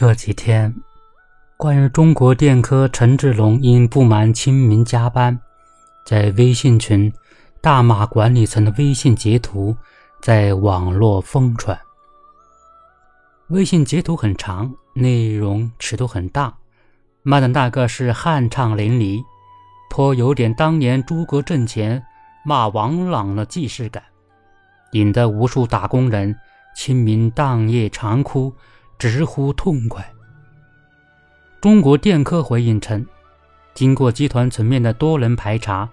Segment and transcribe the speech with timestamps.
[0.00, 0.74] 这几天，
[1.58, 5.38] 关于中国电科陈志龙因不满亲民加班，
[6.06, 7.12] 在微信群
[7.60, 9.76] 大骂管理层的微信截图
[10.22, 11.78] 在网络疯传。
[13.48, 16.56] 微信截图很长，内容尺度很大，
[17.22, 19.22] 骂的那个是酣畅淋漓，
[19.90, 22.02] 颇有点当年诸葛阵前
[22.42, 24.02] 骂王朗的既视感，
[24.92, 26.34] 引得无数打工人
[26.74, 28.50] 亲民当夜长哭。
[29.00, 30.06] 直呼痛快。
[31.58, 33.04] 中国电科回应称，
[33.72, 35.88] 经过集团层面的多轮排查，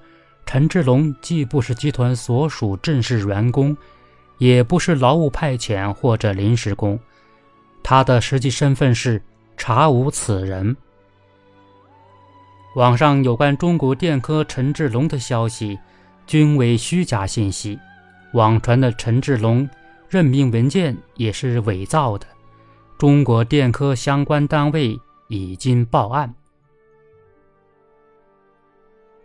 [0.46, 3.76] 陈志龙既不是集团所属正式员工，
[4.40, 7.00] 也不是劳务派遣或者临时工，
[7.82, 9.22] 他的实际身份是
[9.56, 10.76] 查无此人。
[12.76, 15.80] 网上有关中国电科陈志龙的消息，
[16.26, 17.80] 均为虚假信息，
[18.34, 19.68] 网传的陈志龙
[20.10, 22.28] 任命文件也是伪造的。
[22.98, 26.34] 中国电科相关单位已经报案。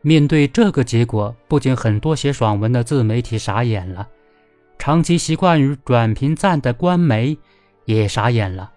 [0.02, 4.06] 面对这个结果，不仅很多写爽文的自媒体傻眼了，
[4.78, 7.38] 长期习惯于转评赞的官媒
[7.86, 8.70] 也傻眼了。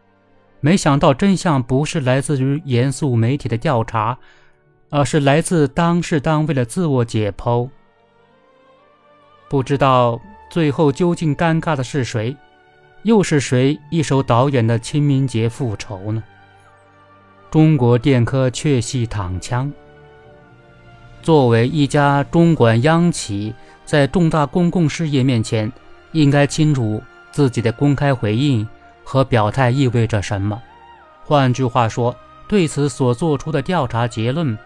[0.61, 4.17] 没想到真相不是来自于严肃媒体的调查，
[4.89, 7.69] 而是来自当事单位的自我解剖。
[9.49, 12.35] 不知道最后究竟尴尬的是谁？
[13.05, 16.23] 又是谁一手导演的清明节复仇呢？
[17.51, 19.71] 中国电科确系躺枪。
[21.21, 23.53] 作为一家中管央企，
[23.85, 25.71] 在重大公共事业面前，
[26.13, 26.99] 应该清楚
[27.31, 28.67] 自己的公开回应
[29.03, 30.59] 和表态意味着什么。
[31.23, 32.15] 换句话说，
[32.47, 34.57] 对此所做出的调查结论，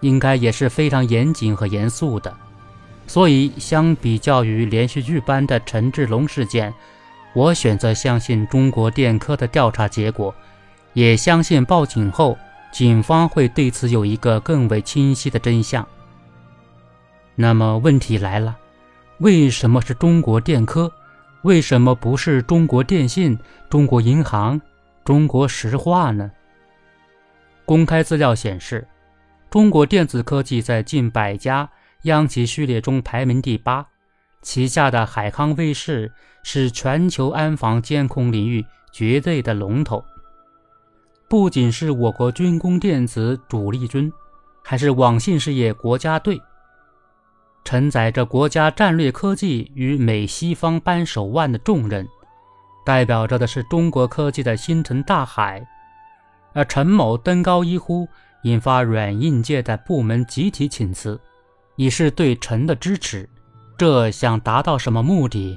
[0.00, 2.34] 应该也是非常严谨和严肃的。
[3.06, 6.74] 所以，相比较于连续剧般的陈志龙事件。
[7.34, 10.34] 我选择相信中国电科的调查结果，
[10.92, 12.36] 也相信报警后
[12.72, 15.86] 警方会对此有一个更为清晰的真相。
[17.34, 18.56] 那么问题来了，
[19.18, 20.92] 为什么是中国电科？
[21.42, 23.38] 为什么不是中国电信、
[23.70, 24.60] 中国银行、
[25.04, 26.28] 中国石化呢？
[27.64, 28.84] 公开资料显示，
[29.48, 31.70] 中国电子科技在近百家
[32.02, 33.86] 央企序列中排名第八。
[34.42, 36.12] 旗下的海康威视
[36.42, 40.02] 是全球安防监控领域绝对的龙头，
[41.28, 44.10] 不仅是我国军工电子主力军，
[44.62, 46.40] 还是网信事业国家队，
[47.64, 52.08] 承载着国家战略科技与美西方扳手腕的重任，
[52.86, 55.66] 代表着的是中国科技的星辰大海。
[56.54, 58.08] 而陈某登高一呼，
[58.42, 61.20] 引发软硬件的部门集体请辞，
[61.76, 63.28] 以示对陈的支持。
[63.78, 65.56] 这想达到什么目的？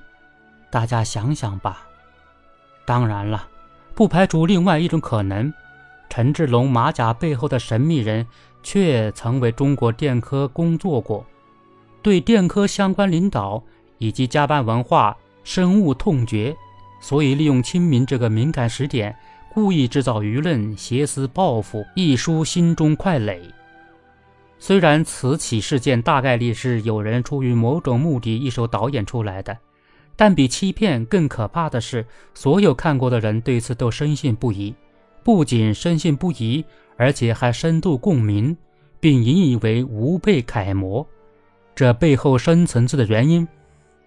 [0.70, 1.88] 大家想想吧。
[2.86, 3.48] 当然了，
[3.96, 5.52] 不排除另外一种可能：
[6.08, 8.28] 陈志龙马甲背后的神秘人
[8.62, 11.26] 却曾为中国电科工作过，
[12.04, 13.64] 对电科相关领导
[13.98, 16.56] 以及加班文化深恶痛绝，
[17.00, 19.18] 所以利用清明这个敏感时点，
[19.52, 23.42] 故意制造舆论，挟私报复，一抒心中快垒。
[24.64, 29.58] 虽然此起事件大概率是有人出于某种目的一手导演出来的，
[30.16, 32.06] 但比欺骗更可怕的是，
[32.36, 34.72] 所有看过的人对此都深信不疑，
[35.24, 36.64] 不仅深信不疑，
[36.96, 38.56] 而且还深度共鸣，
[39.00, 41.04] 并引以为无辈楷模。
[41.74, 43.48] 这背后深层次的原因，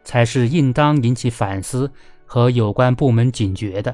[0.04, 1.90] 才是应当引起反思
[2.24, 3.92] 和有关部门警觉的。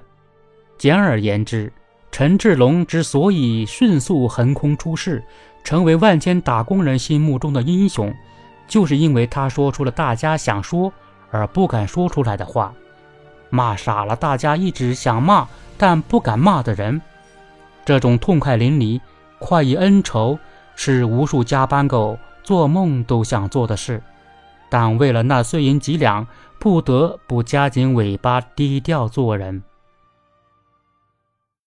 [0.77, 1.73] 简而言之，
[2.13, 5.25] 陈志龙之所以迅速横空出世，
[5.63, 8.13] 成为万千打工人心目中的英雄，
[8.67, 10.93] 就是因为他说出了大家想说
[11.31, 12.73] 而不敢说出来的话，
[13.51, 17.01] 骂傻了大家一直想骂但不敢骂的人。
[17.85, 19.01] 这种痛快淋漓、
[19.39, 20.39] 快意恩仇，
[20.77, 24.03] 是无数加班狗做梦都想做的事，
[24.69, 26.27] 但为了那碎银几两，
[26.59, 29.63] 不得不夹紧尾巴低调做人。